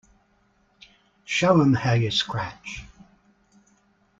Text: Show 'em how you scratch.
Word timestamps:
Show 1.25 1.61
'em 1.61 1.75
how 1.75 1.93
you 1.93 2.09
scratch. 2.09 2.85